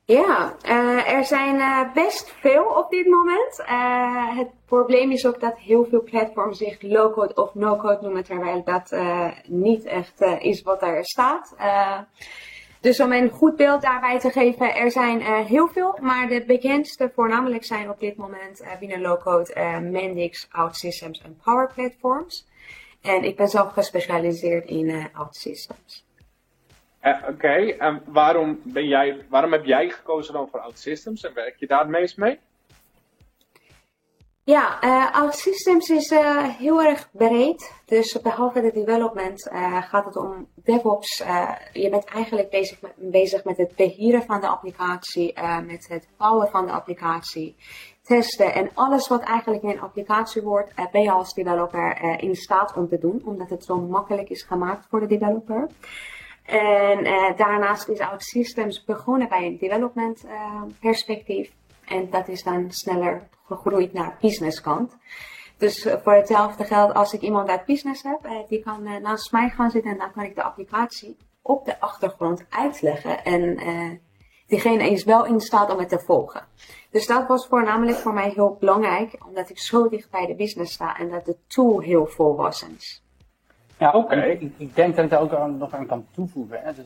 Ja, 0.08 0.56
uh, 0.66 1.12
er 1.12 1.26
zijn 1.26 1.56
uh, 1.56 1.94
best 1.94 2.32
veel 2.32 2.64
op 2.64 2.90
dit 2.90 3.08
moment. 3.08 3.60
Uh, 3.60 4.38
het 4.38 4.48
probleem 4.66 5.12
is 5.12 5.26
ook 5.26 5.40
dat 5.40 5.58
heel 5.58 5.86
veel 5.86 6.04
platforms 6.04 6.58
zich 6.58 6.82
low-code 6.82 7.34
of 7.34 7.54
no-code 7.54 8.02
noemen, 8.02 8.24
terwijl 8.24 8.64
dat 8.64 8.96
niet 9.48 9.86
echt 9.86 10.22
is 10.40 10.62
wat 10.62 10.82
er 10.82 11.06
staat. 11.06 11.56
dus 12.80 13.00
om 13.00 13.12
een 13.12 13.30
goed 13.30 13.56
beeld 13.56 13.82
daarbij 13.82 14.20
te 14.20 14.30
geven, 14.30 14.76
er 14.76 14.92
zijn 14.92 15.22
heel 15.46 15.68
veel, 15.68 15.98
maar 16.02 16.28
de 16.28 16.44
bekendste 16.46 17.12
voornamelijk 17.16 17.66
zijn 17.66 17.90
op 17.90 18.00
dit 18.00 18.18
moment 18.18 18.64
binnen 18.80 19.02
low-code 19.02 19.80
Mendix, 19.82 20.48
OutSystems 20.52 21.22
en 21.22 21.40
Power 21.44 21.72
Platforms. 21.74 22.48
En 23.02 23.24
ik 23.24 23.36
ben 23.36 23.48
zelf 23.48 23.74
gespecialiseerd 23.74 24.66
in 24.66 25.10
OutSystems. 25.14 26.07
Uh, 27.08 27.30
Oké, 27.30 27.72
en 27.78 28.02
waarom, 28.06 28.60
ben 28.64 28.88
jij, 28.88 29.26
waarom 29.30 29.52
heb 29.52 29.66
jij 29.66 29.90
gekozen 29.90 30.34
dan 30.34 30.48
voor 30.52 30.60
OutSystems 30.60 31.24
en 31.24 31.34
werk 31.34 31.56
je 31.60 31.68
daar 31.68 31.80
het 31.80 31.90
meest 31.90 32.18
mee? 32.18 32.40
Ja, 34.44 34.84
uh, 34.84 35.12
OutSystems 35.12 35.90
is 35.90 36.12
uh, 36.12 36.44
heel 36.44 36.82
erg 36.82 37.10
breed. 37.12 37.74
Dus 37.86 38.22
behalve 38.22 38.62
de 38.62 38.72
development 38.72 39.50
gaat 39.90 40.06
het 40.06 40.16
om 40.16 40.48
DevOps. 40.56 41.24
je 41.74 41.90
bent 41.90 42.06
eigenlijk 42.06 42.50
bezig 42.50 42.82
met, 42.82 42.94
bezig 42.96 43.44
met 43.44 43.58
het 43.58 43.76
beheeren 43.76 44.24
van 44.24 44.42
de 44.42 44.48
applicatie, 44.48 45.34
met 45.66 45.88
het 45.88 46.08
bouwen 46.18 46.48
van 46.50 46.66
de 46.66 46.72
applicatie, 46.72 47.56
testen 48.04 48.54
en 48.54 48.72
alles 48.74 49.08
wat 49.08 49.22
eigenlijk 49.22 49.64
in 49.64 49.70
een 49.70 49.82
applicatie 49.82 50.42
wordt, 50.42 50.74
ben 50.92 51.02
je 51.02 51.12
als 51.12 51.34
developer 51.34 52.20
in 52.22 52.36
staat 52.36 52.74
om 52.76 52.88
te 52.88 52.98
doen, 52.98 53.22
omdat 53.26 53.50
het 53.50 53.64
zo 53.64 53.80
makkelijk 53.80 54.30
is 54.30 54.44
gemaakt 54.44 54.88
voor 54.90 55.00
de 55.00 55.08
developer. 55.08 55.68
En 56.48 57.06
uh, 57.06 57.38
daarnaast 57.38 57.88
is 57.88 58.00
OutSystems 58.00 58.84
begonnen 58.84 59.30
bij 59.30 59.46
een 59.46 59.58
development 59.58 60.26
uh, 60.26 60.62
perspectief. 60.80 61.52
En 61.86 62.10
dat 62.10 62.28
is 62.28 62.44
dan 62.44 62.72
sneller 62.72 63.28
gegroeid 63.46 63.94
naar 63.94 64.18
business 64.22 64.62
kant. 64.62 64.98
Dus 65.58 65.86
eh, 65.86 65.96
voor 66.04 66.14
hetzelfde 66.14 66.64
geld, 66.64 66.94
als 66.94 67.14
ik 67.14 67.22
iemand 67.22 67.50
uit 67.50 67.66
business 67.66 68.04
heb, 68.04 68.48
die 68.48 68.64
kan 68.64 68.84
naast 69.02 69.32
mij 69.32 69.50
gaan 69.50 69.72
zitten 69.72 69.92
en 69.92 69.98
dan 69.98 70.12
kan 70.12 70.24
ik 70.24 70.36
de 70.36 70.44
applicatie 70.44 71.18
op 71.42 71.66
de 71.66 71.80
achtergrond 71.80 72.46
uitleggen. 72.50 73.24
En 73.24 73.60
diegene 74.48 74.90
is 74.90 75.04
wel 75.04 75.26
in 75.26 75.40
staat 75.40 75.72
om 75.72 75.80
het 75.80 75.90
te 75.90 76.00
volgen. 76.00 76.46
Dus 76.92 77.08
dat 77.08 77.28
was 77.28 77.48
voornamelijk 77.48 77.98
voor 77.98 78.14
mij 78.14 78.30
heel 78.30 78.58
belangrijk, 78.60 79.18
omdat 79.26 79.50
ik 79.50 79.60
zo 79.60 79.90
dicht 79.90 80.12
bij 80.12 80.26
de 80.26 80.36
business 80.36 80.74
sta 80.74 80.98
en 80.98 81.10
dat 81.10 81.26
de 81.26 81.38
tool 81.48 81.80
heel 81.80 82.06
volwassen 82.06 82.76
is. 82.78 83.07
Ja, 83.78 83.92
Oké. 83.92 84.16
Ik, 84.16 84.52
ik 84.58 84.76
denk 84.76 84.96
dat 84.96 85.06
ik 85.06 85.12
daar 85.12 85.22
ook 85.22 85.34
aan, 85.34 85.58
nog 85.58 85.74
aan 85.74 85.86
kan 85.86 86.06
toevoegen. 86.12 86.60
Hè. 86.62 86.74
Dus 86.74 86.86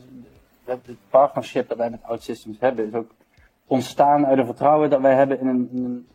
het, 0.64 0.86
het 0.86 0.96
partnership 1.10 1.68
dat 1.68 1.78
wij 1.78 1.90
met 1.90 2.02
OutSystems 2.02 2.60
hebben, 2.60 2.86
is 2.86 2.94
ook 2.94 3.10
ontstaan 3.66 4.26
uit 4.26 4.38
een 4.38 4.46
vertrouwen 4.46 4.90
dat 4.90 5.00
wij 5.00 5.14
hebben 5.14 5.40
in 5.40 5.46
een, 5.46 5.68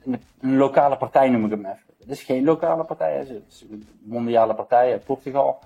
in 0.04 0.22
een, 0.40 0.58
lokale 0.58 0.98
partij, 0.98 1.30
noem 1.30 1.46
ik 1.46 1.52
hem 1.52 1.66
even. 1.66 1.80
Het 2.00 2.10
is 2.10 2.24
geen 2.24 2.44
lokale 2.44 2.84
partij, 2.84 3.12
hè. 3.12 3.18
het 3.18 3.44
is 3.50 3.66
een 3.70 3.88
mondiale 4.02 4.56
partij 4.56 4.92
uit 4.92 5.06
Portugal. 5.06 5.60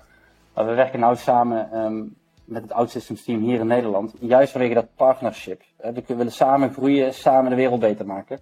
Maar 0.54 0.66
we 0.66 0.74
werken 0.74 1.00
nou 1.00 1.16
samen 1.16 1.72
ehm, 1.72 2.04
met 2.44 2.62
het 2.62 2.72
OutSystems 2.72 3.24
team 3.24 3.40
hier 3.40 3.60
in 3.60 3.66
Nederland, 3.66 4.14
juist 4.20 4.52
vanwege 4.52 4.74
dat 4.74 4.94
partnership. 4.96 5.62
hè. 5.76 5.92
We 5.92 6.02
willen 6.06 6.32
samen 6.32 6.72
groeien, 6.72 7.14
samen 7.14 7.50
de 7.50 7.56
wereld 7.56 7.80
beter 7.80 8.06
maken. 8.06 8.40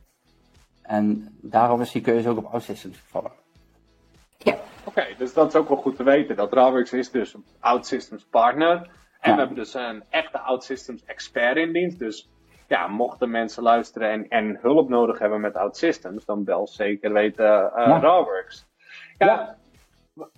En 0.83 1.39
daarom 1.41 1.81
is 1.81 1.93
die 1.93 2.03
keuze 2.03 2.29
ook 2.29 2.39
op 2.39 2.53
OutSystems 2.53 2.99
gevallen. 2.99 3.31
Ja, 4.39 4.57
Oké, 4.91 5.07
dus 5.19 5.33
dat 5.35 5.49
is 5.49 5.55
ook 5.61 5.69
wel 5.69 5.77
goed 5.77 5.97
te 5.97 6.03
weten. 6.03 6.37
Dat 6.37 6.53
Rawix 6.53 6.93
is 6.93 7.11
dus 7.11 7.35
een 7.35 7.45
OutSystems 7.61 8.25
partner. 8.31 8.73
En 9.21 9.31
Ja. 9.31 9.33
we 9.33 9.39
hebben 9.39 9.57
dus 9.57 9.75
een 9.75 10.03
echte 10.11 10.39
OutSystems 10.39 11.05
expert 11.05 11.57
in 11.57 11.73
dienst. 11.73 11.99
Dus 11.99 12.31
ja, 12.69 12.87
mochten 12.87 13.31
mensen 13.31 13.63
luisteren 13.63 14.11
en, 14.11 14.29
en 14.29 14.59
hulp 14.61 14.89
nodig 14.89 15.19
hebben 15.19 15.41
met 15.41 15.57
OutSystems, 15.57 16.25
dan 16.25 16.45
bel 16.45 16.67
zeker 16.67 17.13
weten 17.13 17.45
eh 17.75 17.87
Ja. 17.87 18.01
Ja, 19.19 19.27
Ja. 19.27 19.57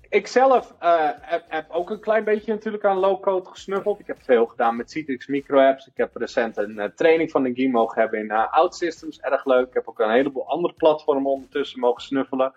ik 0.09 0.27
zelf 0.27 0.75
eh, 0.79 1.11
heb, 1.21 1.45
heb 1.49 1.71
ook 1.71 1.91
een 1.91 2.01
klein 2.01 2.25
beetje 2.25 2.53
natuurlijk 2.53 2.85
aan 2.85 2.99
low-code 2.99 3.49
gesnuffeld. 3.49 4.01
Ik 4.01 4.07
heb 4.07 4.23
veel 4.23 4.47
gedaan 4.47 4.77
met 4.77 4.91
Citrix 4.91 5.27
micro-apps. 5.27 5.87
Ik 5.87 5.97
heb 5.97 6.17
recent 6.17 6.57
een 6.57 6.79
eh, 6.79 6.89
training 6.95 7.31
van 7.31 7.43
de 7.43 7.55
Guy 7.55 7.71
mogen 7.71 8.01
hebben 8.01 8.21
in 8.21 8.31
OutSystems. 8.31 9.21
Erg 9.21 9.45
leuk. 9.45 9.67
Ik 9.67 9.75
heb 9.75 9.89
ook 9.89 10.01
een 10.01 10.11
heleboel 10.11 10.49
andere 10.49 10.75
platformen 10.75 11.31
ondertussen 11.31 11.81
mogen 11.81 12.03
snuffelen. 12.03 12.53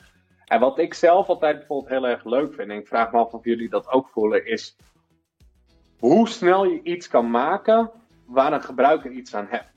En 0.46 0.60
wat 0.60 0.80
ik 0.80 0.94
zelf 0.94 1.28
altijd 1.28 1.58
bijvoorbeeld 1.58 1.90
heel 1.90 2.08
erg 2.08 2.26
leuk 2.26 2.54
vind, 2.54 2.70
en 2.70 2.78
ik 2.78 2.88
vraag 2.88 3.12
me 3.12 3.18
af 3.18 3.34
of 3.34 3.44
jullie 3.44 3.70
dat 3.70 3.88
ook 3.88 4.10
voelen, 4.10 4.48
is 4.48 4.78
hoe 6.00 6.28
snel 6.28 6.66
je 6.66 6.82
iets 6.84 7.08
kan 7.08 7.32
maken 7.32 7.92
waar 8.26 8.54
een 8.54 8.64
gebruiker 8.64 9.12
iets 9.12 9.36
aan 9.36 9.48
heeft. 9.50 9.74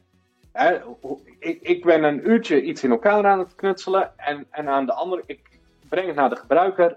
Ik, 1.38 1.62
ik 1.62 1.84
ben 1.84 2.02
een 2.02 2.30
uurtje 2.30 2.62
iets 2.62 2.84
in 2.84 2.90
elkaar 2.90 3.26
aan 3.26 3.38
het 3.38 3.54
knutselen 3.54 4.18
en, 4.18 4.46
en 4.50 4.68
aan 4.68 4.86
de 4.86 4.92
andere, 4.92 5.22
ik 5.26 5.60
breng 5.88 6.06
het 6.06 6.16
naar 6.16 6.30
de 6.30 6.36
gebruiker 6.36 6.96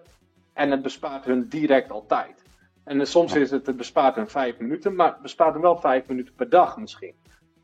en 0.53 0.71
het 0.71 0.81
bespaart 0.81 1.25
hun 1.25 1.47
direct 1.47 1.91
altijd. 1.91 2.43
En 2.83 3.07
soms 3.07 3.35
is 3.35 3.51
het, 3.51 3.65
het 3.65 3.77
bespaart 3.77 4.15
hun 4.15 4.29
vijf 4.29 4.59
minuten, 4.59 4.95
maar 4.95 5.07
het 5.07 5.21
bespaart 5.21 5.53
hun 5.53 5.61
wel 5.61 5.77
vijf 5.77 6.07
minuten 6.07 6.35
per 6.35 6.49
dag 6.49 6.77
misschien. 6.77 7.13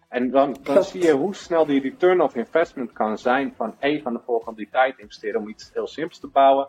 En 0.10 0.30
dan, 0.30 0.58
dan 0.64 0.84
zie 0.84 1.02
je 1.04 1.12
hoe 1.12 1.36
snel 1.36 1.66
die 1.66 1.82
return 1.82 2.22
of 2.22 2.36
investment 2.36 2.92
kan 2.92 3.18
zijn 3.18 3.54
van 3.56 3.76
even 3.80 4.08
aan 4.08 4.14
de 4.14 4.20
voorkant 4.26 4.58
die 4.58 4.70
tijd 4.72 5.00
investeren 5.00 5.42
om 5.42 5.48
iets 5.50 5.72
heel 5.74 5.88
simpels 5.88 6.20
te 6.20 6.28
bouwen. 6.28 6.68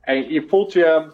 En 0.00 0.32
je 0.32 0.42
voelt 0.48 0.72
je. 0.72 1.12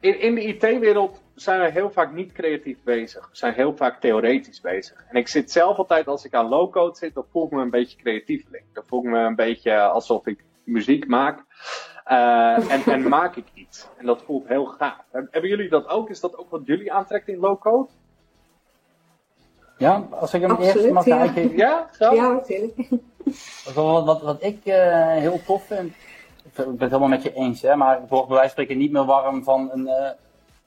In, 0.00 0.20
in 0.20 0.34
de 0.34 0.42
IT-wereld 0.42 1.22
zijn 1.34 1.60
we 1.60 1.70
heel 1.70 1.90
vaak 1.90 2.12
niet 2.12 2.32
creatief 2.32 2.78
bezig. 2.82 3.28
We 3.30 3.36
zijn 3.36 3.54
heel 3.54 3.76
vaak 3.76 4.00
theoretisch 4.00 4.60
bezig. 4.60 5.04
En 5.08 5.16
ik 5.16 5.28
zit 5.28 5.50
zelf 5.50 5.76
altijd, 5.76 6.06
als 6.06 6.24
ik 6.24 6.34
aan 6.34 6.48
low-code 6.48 6.96
zit, 6.96 7.14
dan 7.14 7.24
voel 7.30 7.44
ik 7.44 7.50
me 7.50 7.62
een 7.62 7.70
beetje 7.70 7.96
creatieveling. 7.96 8.64
Dan 8.72 8.84
voel 8.86 9.04
ik 9.04 9.10
me 9.10 9.18
een 9.18 9.34
beetje 9.36 9.80
alsof 9.80 10.26
ik 10.26 10.44
muziek 10.64 11.06
maak. 11.06 11.44
Eh, 12.04 12.70
en, 12.70 12.82
en 12.92 13.08
maak 13.18 13.36
ik 13.36 13.46
iets. 13.54 13.88
En 13.96 14.06
dat 14.06 14.22
voelt 14.22 14.48
heel 14.48 14.64
gaaf. 14.66 15.04
Heb- 15.10 15.28
Hebben 15.32 15.50
jullie 15.50 15.68
dat 15.68 15.88
ook? 15.88 16.10
Is 16.10 16.20
dat 16.20 16.36
ook 16.36 16.50
wat 16.50 16.66
jullie 16.66 16.92
aantrekt 16.92 17.28
in 17.28 17.38
low-code? 17.38 17.88
Ja, 19.84 20.06
als 20.10 20.34
ik 20.34 20.40
hem 20.40 20.50
Absoluut, 20.50 20.76
eerst 20.76 20.92
mag 20.92 21.04
ja. 21.04 21.18
aangeven. 21.18 21.56
Ja? 21.56 21.88
Zo? 21.98 22.14
ja 22.14 22.32
natuurlijk. 22.32 22.88
Wat, 23.74 24.04
wat, 24.04 24.22
wat 24.22 24.42
ik 24.42 24.64
eh, 24.64 25.06
heel 25.06 25.40
tof 25.46 25.66
vind, 25.66 25.92
ik 26.44 26.54
ben 26.54 26.70
het 26.70 26.80
helemaal 26.80 27.08
met 27.08 27.22
je 27.22 27.32
eens, 27.32 27.62
hè, 27.62 27.76
maar 27.76 28.02
ik 28.02 28.08
word 28.08 28.26
bij 28.28 28.36
wijze 28.36 28.54
van 28.54 28.64
spreken 28.64 28.78
niet 28.78 28.92
meer 28.92 29.04
warm 29.04 29.44
van 29.44 29.70
een, 29.72 29.86
eh, 29.86 30.10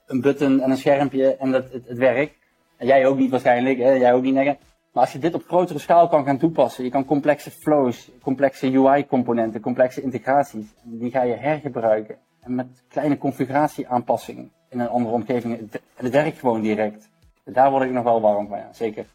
een 0.08 0.22
button 0.22 0.60
en 0.60 0.72
een 0.72 0.78
schermpje 0.78 1.36
en 1.36 1.52
dat, 1.52 1.72
het, 1.72 1.88
het 1.88 1.98
werkt. 1.98 2.36
En 2.78 2.88
jij 2.88 3.06
ook 3.06 3.18
niet 3.18 3.30
waarschijnlijk, 3.30 3.78
hè, 3.78 3.92
jij 3.92 4.14
ook 4.14 4.24
niet. 4.24 4.34
Maar 4.34 4.56
als 4.94 5.12
je 5.12 5.20
dit 5.20 5.34
op 5.34 5.44
grotere 5.48 5.80
schaal 5.80 6.08
kan 6.08 6.26
gaan 6.26 6.38
toepassen, 6.38 6.84
je 6.84 6.90
kan 6.90 7.06
complexe 7.06 7.52
flows, 7.52 8.12
complexe 8.22 8.72
UI-componenten, 8.72 9.62
complexe 9.62 10.02
integraties, 10.02 10.66
die 10.84 11.12
ga 11.12 11.22
je 11.22 11.36
hergebruiken. 11.36 12.18
En 12.42 12.56
met 12.56 12.84
kleine 12.88 13.18
configuratieaanpassingen 13.18 14.52
in 14.70 14.80
een 14.80 14.90
andere 14.90 15.16
omgeving, 15.16 15.60
het, 15.60 15.82
het 15.96 16.12
werkt 16.12 16.40
gewoon 16.40 16.62
direct. 16.62 17.10
Daar 17.54 17.72
word 17.72 17.84
ik 17.84 17.92
nog 17.92 18.04
wel 18.04 18.22
warm 18.22 18.48
van, 18.48 18.58
ja, 18.58 18.68
zeker. 18.74 19.06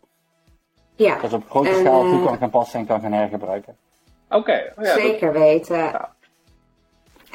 Ja, 0.95 1.19
Dat 1.21 1.33
op 1.33 1.51
grote 1.51 1.69
En, 1.69 1.75
schaal 1.75 2.01
toe 2.03 2.19
eh, 2.21 2.27
kan 2.27 2.37
gaan 2.37 2.51
passen 2.51 2.81
en 2.81 2.87
kan 2.87 3.01
gaan 3.01 3.13
hergebruiken. 3.13 3.77
Oké. 4.29 4.73
Oh 4.79 4.85
ja, 4.85 4.93
dat- 4.95 5.01
zeker 5.03 5.33
weten. 5.33 5.77
Ja. 5.77 6.11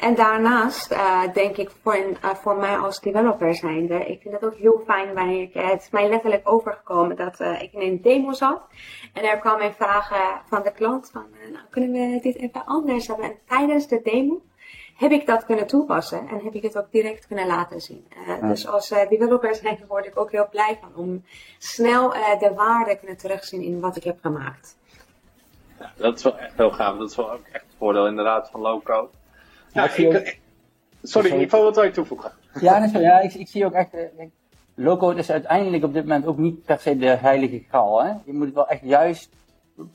En 0.00 0.14
daarnaast 0.14 0.90
eh, 0.90 1.22
denk 1.32 1.56
ik 1.56 1.70
voor, 1.82 1.94
een, 1.94 2.16
eh, 2.22 2.34
voor 2.34 2.56
mij 2.56 2.76
als 2.76 3.00
developer 3.00 3.54
zijnde, 3.54 3.94
ik 4.04 4.22
vind 4.22 4.34
het 4.34 4.44
ook 4.44 4.54
heel 4.54 4.82
fijn 4.86 5.14
wanneer 5.14 5.42
ik, 5.42 5.54
het 5.54 5.82
is 5.82 5.90
mij 5.90 6.08
letterlijk 6.08 6.50
overgekomen 6.50 7.16
dat 7.16 7.40
eh, 7.40 7.62
ik 7.62 7.72
in 7.72 7.80
een 7.80 8.00
demo 8.02 8.32
zat. 8.32 8.60
En 9.12 9.24
er 9.24 9.38
kwam 9.38 9.60
een 9.60 9.72
vraag 9.72 10.12
van 10.48 10.62
de 10.62 10.72
klant 10.72 11.10
van, 11.12 11.26
nou 11.52 11.64
kunnen 11.70 11.90
we 11.90 12.20
dit 12.22 12.36
even 12.36 12.64
anders 12.64 13.06
hebben. 13.06 13.24
En 13.26 13.36
tijdens 13.46 13.88
de 13.88 14.00
demo 14.02 14.42
heb 14.98 15.10
ik 15.10 15.26
dat 15.26 15.44
kunnen 15.44 15.66
toepassen 15.66 16.18
en 16.28 16.40
heb 16.44 16.54
ik 16.54 16.62
het 16.62 16.78
ook 16.78 16.90
direct 16.90 17.26
kunnen 17.26 17.46
laten 17.46 17.80
zien. 17.80 18.06
Eh, 18.10 18.26
Ja. 18.40 18.48
Dus 18.48 18.66
als 18.66 18.90
eh, 18.90 19.08
developer 19.08 19.54
zijnde 19.54 19.86
word 19.88 20.06
ik 20.06 20.18
ook 20.20 20.30
heel 20.30 20.48
blij 20.50 20.78
van 20.80 20.90
om 21.04 21.24
snel 21.58 22.14
eh, 22.14 22.38
de 22.40 22.52
waarde 22.54 22.96
kunnen 22.98 23.16
terugzien 23.16 23.62
in 23.62 23.80
wat 23.80 23.96
ik 23.96 24.04
heb 24.04 24.18
gemaakt. 24.20 24.76
Ja, 25.80 25.92
dat 25.96 26.16
is 26.16 26.22
wel 26.22 26.38
echt 26.38 26.52
heel 26.56 26.70
gaaf. 26.70 26.98
Dat 26.98 27.10
is 27.10 27.16
wel 27.16 27.32
ook 27.32 27.44
echt 27.52 27.64
het 27.64 27.74
voordeel 27.78 28.06
inderdaad 28.06 28.50
van 28.50 28.60
low-code. 28.60 29.08
Ja, 29.72 29.82
Ja, 29.82 29.84
ik 29.84 29.90
zie 29.90 30.08
ik- 30.08 30.16
ook- 30.16 30.22
ik- 30.26 30.40
sorry, 31.02 31.28
Sorry. 31.28 31.44
Ivo, 31.44 31.62
wat 31.62 31.74
wil 31.74 31.84
je 31.84 31.90
toevoegen? 31.90 32.32
Ja, 32.60 32.84
ja 32.92 33.20
ik, 33.20 33.34
ik 33.34 33.48
zie 33.48 33.64
ook 33.64 33.72
echt. 33.72 33.90
kijk, 33.90 34.30
Low-code 34.74 35.18
is 35.18 35.30
uiteindelijk 35.30 35.84
op 35.84 35.92
dit 35.92 36.02
moment 36.02 36.26
ook 36.26 36.36
niet 36.38 36.64
per 36.64 36.78
se 36.78 36.96
de 36.96 37.06
heilige 37.06 37.64
graal. 37.68 38.02
Hè? 38.02 38.10
Je 38.24 38.32
moet 38.32 38.44
het 38.46 38.54
wel 38.54 38.68
echt 38.68 38.80
juist 38.82 39.30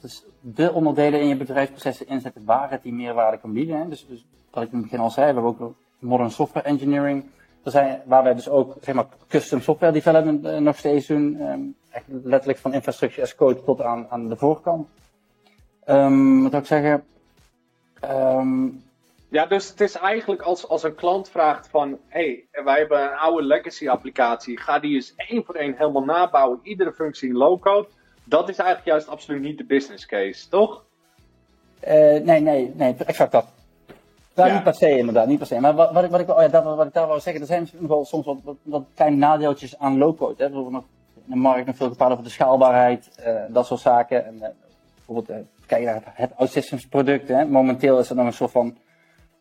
dus 0.01 0.23
de 0.39 0.71
onderdelen 0.73 1.19
in 1.21 1.27
je 1.27 1.35
bedrijfsprocessen 1.37 2.07
inzetten 2.07 2.45
waar 2.45 2.71
het 2.71 2.83
die 2.83 2.93
meerwaarde 2.93 3.37
kan 3.37 3.53
bieden. 3.53 3.77
Hè? 3.79 3.87
Dus, 3.89 4.07
dus 4.07 4.25
wat 4.53 4.63
ik 4.63 4.71
in 4.71 4.77
het 4.77 4.89
begin 4.89 4.99
al 4.99 5.11
zei, 5.11 5.27
we 5.27 5.33
hebben 5.33 5.65
ook 5.67 5.75
modern 5.99 6.31
software 6.31 6.65
engineering. 6.65 7.25
Er 7.63 7.71
zijn, 7.71 8.01
waar 8.05 8.23
wij 8.23 8.33
dus 8.33 8.49
ook 8.49 8.75
zeg 8.81 8.95
maar, 8.95 9.05
custom 9.27 9.61
software 9.61 9.93
development 9.93 10.45
eh, 10.45 10.57
nog 10.57 10.77
steeds 10.77 11.07
doen. 11.07 11.37
Ehm, 11.39 11.61
echt 11.89 12.05
letterlijk 12.07 12.59
van 12.59 12.73
infrastructure 12.73 13.21
as 13.21 13.35
code 13.35 13.63
tot 13.63 13.81
aan, 13.81 14.07
aan 14.09 14.27
de 14.29 14.35
voorkant. 14.35 14.87
Ehm, 15.85 16.41
wat 16.41 16.51
zou 16.51 16.61
ik 16.61 16.67
zeggen? 16.67 17.03
Ehm, 17.99 18.67
Ja, 19.29 19.45
dus 19.45 19.69
het 19.69 19.81
is 19.81 19.95
eigenlijk 19.95 20.41
als, 20.41 20.67
als 20.67 20.83
een 20.83 20.95
klant 20.95 21.29
vraagt 21.29 21.67
van... 21.67 21.99
hé, 22.07 22.45
hey, 22.51 22.63
wij 22.63 22.77
hebben 22.77 23.01
een 23.01 23.17
oude 23.17 23.43
legacy 23.47 23.89
applicatie. 23.89 24.59
Ga 24.59 24.79
die 24.79 24.95
eens 24.95 25.13
één 25.15 25.45
voor 25.45 25.55
één 25.55 25.75
helemaal 25.77 26.03
nabouwen. 26.03 26.59
Iedere 26.63 26.93
functie 26.93 27.29
in 27.29 27.35
low-code. 27.35 27.87
Dat 28.23 28.49
is 28.49 28.57
eigenlijk 28.57 28.87
juist 28.87 29.07
absoluut 29.07 29.41
niet 29.41 29.57
de 29.57 29.65
business 29.65 30.05
case, 30.05 30.49
toch? 30.49 30.83
Eh, 31.79 31.95
nee, 31.95 32.39
nee, 32.39 32.71
nee, 32.75 32.95
exact 33.05 33.31
dat. 33.31 33.45
Nou, 34.35 34.47
Ja. 34.49 34.53
niet 34.53 34.63
per 34.63 34.73
se 34.75 34.97
inderdaad, 34.97 35.27
niet 35.27 35.37
per 35.37 35.47
se. 35.47 35.59
Maar 35.59 35.75
wat, 35.75 35.91
wat, 35.91 36.03
ik, 36.03 36.09
wat, 36.09 36.19
ik, 36.19 36.29
oh 36.29 36.41
ja, 36.41 36.47
dat, 36.47 36.63
wat 36.63 36.85
ik 36.85 36.93
daar 36.93 37.07
wou 37.07 37.19
zeggen, 37.19 37.41
er 37.41 37.47
zijn 37.47 37.69
wel 37.79 38.05
soms 38.05 38.25
wat, 38.25 38.37
wat, 38.63 38.83
kleine 38.95 39.17
nadeeltjes 39.17 39.79
aan 39.79 39.97
low-code. 39.97 40.43
Hè. 40.43 40.49
Bijvoorbeeld 40.49 40.83
in 41.15 41.31
de 41.31 41.35
markt 41.35 41.65
nog 41.65 41.75
veel 41.75 41.89
gepraat 41.89 42.11
over 42.11 42.23
de 42.23 42.29
schaalbaarheid, 42.29 43.09
eh, 43.15 43.35
dat 43.49 43.65
soort 43.65 43.79
zaken. 43.79 44.25
En, 44.25 44.41
eh, 44.41 44.49
bijvoorbeeld, 44.95 45.29
eh, 45.29 45.45
kijk 45.65 45.85
naar 45.85 45.93
het, 45.93 46.03
het 46.13 46.31
OutSystems 46.37 46.87
product. 46.87 47.27
Hè. 47.27 47.45
Momenteel 47.45 47.99
is 47.99 48.09
het 48.09 48.17
nog 48.17 48.27
een 48.27 48.33
soort 48.33 48.51
van, 48.51 48.77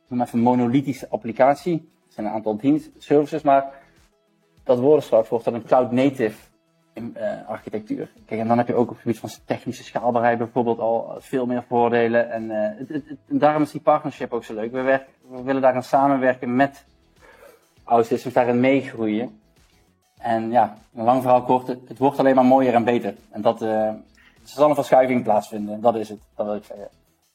noem 0.08 0.20
even 0.20 0.38
monolithische 0.38 1.06
applicatie. 1.10 1.90
Er 2.06 2.12
zijn 2.12 2.26
een 2.26 2.32
aantal 2.32 2.56
dienst, 2.56 2.90
services, 2.98 3.42
maar 3.42 3.70
dat 4.64 4.78
worden 4.78 5.02
straks 5.02 5.28
wordt 5.28 5.44
dan 5.44 5.54
een 5.54 5.64
cloud 5.64 5.92
native 5.92 6.36
in, 6.92 7.16
eh, 7.16 7.48
architectuur. 7.48 8.08
Kijk, 8.26 8.40
en 8.40 8.48
dan 8.48 8.58
heb 8.58 8.66
je 8.66 8.74
ook 8.74 8.88
op 8.88 8.94
het 8.94 9.00
gebied 9.02 9.18
van 9.18 9.30
technische 9.44 9.84
schaalbaarheid 9.84 10.38
bijvoorbeeld 10.38 10.78
al 10.78 11.16
veel 11.18 11.46
meer 11.46 11.64
voordelen. 11.68 12.30
En, 12.30 12.50
eh, 12.50 12.78
het, 12.78 12.88
het, 12.88 13.18
daarom 13.26 13.62
is 13.62 13.70
die 13.70 13.80
partnership 13.80 14.32
ook 14.32 14.44
zo 14.44 14.54
leuk. 14.54 14.72
We, 14.72 15.00
we 15.28 15.42
willen 15.42 15.62
daarin 15.62 15.82
samenwerken 15.82 16.56
met 16.56 16.84
OutSystems, 17.84 18.34
daarin 18.34 18.60
meegroeien. 18.60 19.40
En 20.18 20.50
ja, 20.50 20.76
een 20.94 21.04
lang 21.04 21.22
verhaal 21.22 21.42
kort, 21.42 21.66
het, 21.66 21.98
wordt 21.98 22.18
alleen 22.18 22.34
maar 22.34 22.44
mooier 22.44 22.74
en 22.74 22.84
beter. 22.84 23.14
En 23.30 23.42
dat, 23.42 23.62
eh, 23.62 23.86
er 23.86 23.98
zal 24.44 24.68
een 24.68 24.74
verschuiving 24.74 25.22
plaatsvinden, 25.22 25.80
dat 25.80 25.96
is 25.96 26.08
het, 26.08 26.20
dat 26.36 26.46
wil 26.46 26.54
ik 26.54 26.64
zeggen. 26.64 26.88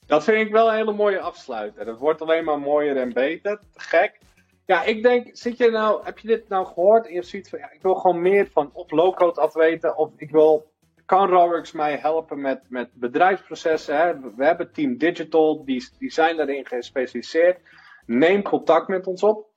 Dat 0.05 0.23
vind 0.23 0.45
ik 0.47 0.51
wel 0.51 0.69
een 0.69 0.75
hele 0.75 0.93
mooie 0.93 1.19
afsluiter. 1.19 1.87
Het 1.87 1.99
wordt 1.99 2.21
alleen 2.21 2.43
maar 2.43 2.59
mooier 2.59 2.97
en 2.97 3.13
beter. 3.13 3.59
Te 3.73 3.79
gek. 3.79 4.19
Ja, 4.67 4.83
ik 4.83 5.03
denk, 5.03 5.29
zit 5.31 5.57
je 5.57 5.69
nou, 5.69 6.03
heb 6.03 6.19
je 6.19 6.27
dit 6.27 6.49
nou 6.49 6.65
gehoord 6.65 7.07
en 7.07 7.13
je 7.13 7.23
zoiets 7.23 7.49
van, 7.49 7.59
ja, 7.59 7.71
ik 7.71 7.81
wil 7.81 7.95
gewoon 7.95 8.21
meer 8.21 8.49
van 8.51 8.69
op 8.73 8.91
low-code 8.91 9.41
afweten. 9.41 9.97
Of 9.97 10.11
ik 10.15 10.31
wil 10.31 10.71
kan 11.05 11.29
Rawworks 11.29 11.71
mij 11.71 11.97
helpen 11.97 12.41
met, 12.41 12.61
met 12.69 12.89
bedrijfsprocessen. 12.93 13.97
Hè? 13.97 14.19
We 14.35 14.45
hebben 14.45 14.71
Team 14.71 14.97
Digital, 14.97 15.65
die, 15.65 15.89
die 15.99 16.11
zijn 16.11 16.37
daarin 16.37 16.65
gespecialiseerd. 16.65 17.59
Neem 18.05 18.41
contact 18.41 18.87
met 18.87 19.07
ons 19.07 19.23
op. 19.23 19.47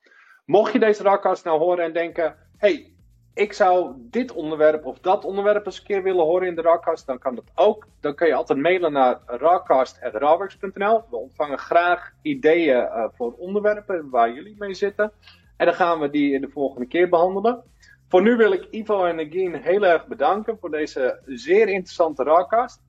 Mocht 0.45 0.73
je 0.73 0.79
deze 0.79 1.03
Rawcast 1.03 1.45
nou 1.45 1.59
horen 1.59 1.85
en 1.85 1.93
denken: 1.93 2.37
hey, 2.57 2.93
ik 3.35 3.53
zou 3.53 3.93
dit 3.97 4.33
onderwerp 4.33 4.87
of 4.87 4.99
dat 4.99 5.25
onderwerp 5.25 5.67
eens 5.67 5.79
een 5.79 5.85
keer 5.85 6.03
willen 6.03 6.25
horen 6.25 6.49
in 6.49 6.55
de 6.55 6.63
Rawcast, 6.63 7.07
dan 7.07 7.19
kan 7.19 7.35
dat 7.35 7.51
ook. 7.55 7.87
Dan 8.01 8.15
kun 8.15 8.27
je 8.27 8.35
altijd 8.35 8.59
mailen 8.59 8.93
naar 8.93 9.19
rawcast.rawworks.nl. 9.27 11.03
We 11.11 11.17
ontvangen 11.17 11.59
graag 11.59 12.13
ideeën 12.23 12.77
uh, 12.77 13.05
voor 13.15 13.33
onderwerpen 13.33 14.11
waar 14.11 14.33
jullie 14.33 14.57
mee 14.59 14.75
zitten. 14.75 15.13
En 15.57 15.67
dan 15.67 15.75
gaan 15.75 16.01
we 16.01 16.11
die 16.11 16.35
in 16.35 16.41
de 16.41 16.49
volgende 16.49 16.87
keer 16.87 17.09
behandelen. 17.09 17.63
Voor 18.09 18.23
nu 18.23 18.37
wil 18.37 18.53
ik 18.53 18.67
Ivo 18.71 19.05
en 19.05 19.17
Nagin 19.17 19.55
heel 19.55 19.85
erg 19.85 20.07
bedanken 20.07 20.59
voor 20.61 20.71
deze 20.71 21.19
zeer 21.27 21.69
interessante 21.69 22.23
Rawcast. 22.23 22.81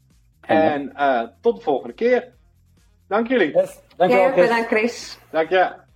En 0.41 0.93
uh, 0.95 1.21
tot 1.41 1.55
de 1.55 1.61
volgende 1.61 1.93
keer. 1.93 2.33
Dank 3.07 3.27
jullie. 3.27 3.57
Yes, 3.57 3.79
dank 3.95 4.11
je 4.11 4.17
wel, 4.17 4.31
Chris. 4.31 4.47
bedankt 4.47 4.67
Chris. 4.67 5.19
Dank 5.29 5.49
je. 5.49 5.90